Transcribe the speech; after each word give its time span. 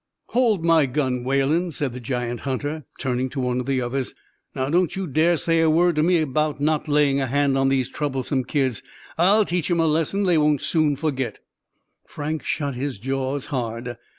"Hold 0.29 0.65
my 0.65 0.87
gun, 0.87 1.23
Whalen!" 1.23 1.69
said 1.69 1.93
the 1.93 1.99
giant 1.99 2.39
hunter, 2.39 2.85
turning 2.99 3.29
to 3.29 3.39
one 3.39 3.59
of 3.59 3.67
the 3.67 3.81
others. 3.81 4.15
"Now 4.55 4.67
don't 4.67 4.95
you 4.95 5.05
dare 5.05 5.37
say 5.37 5.59
a 5.59 5.69
word 5.69 5.95
to 5.97 6.01
me 6.01 6.15
again 6.15 6.29
about 6.29 6.59
not 6.59 6.87
laying 6.87 7.21
a 7.21 7.27
hand 7.27 7.55
on 7.55 7.69
these 7.69 7.87
troublesome 7.87 8.45
kids. 8.45 8.81
I'll 9.19 9.45
teach 9.45 9.69
'em 9.69 9.79
a 9.79 9.85
lesson 9.85 10.23
they 10.23 10.39
won't 10.39 10.61
soon 10.61 10.95
forget." 10.95 11.37
Frank 12.07 12.41
shut 12.43 12.73
his 12.73 12.97
jaws 12.97 13.45
hard. 13.53 13.95